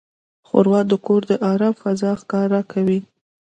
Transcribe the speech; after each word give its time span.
ښوروا 0.47 0.81
د 0.91 0.93
کور 1.05 1.21
د 1.29 1.31
آرام 1.51 1.73
فضا 1.81 2.11
ښکاره 2.21 2.61
کوي. 2.71 2.99